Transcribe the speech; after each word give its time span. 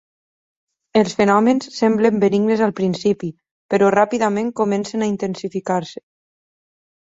Els 1.01 1.11
fenòmens 1.19 1.67
semblen 1.81 2.17
benignes 2.23 2.65
al 2.69 2.75
principi, 2.81 3.31
però 3.75 3.93
ràpidament 3.99 4.53
comencen 4.63 5.05
a 5.09 5.15
intensificar-se. 5.15 6.07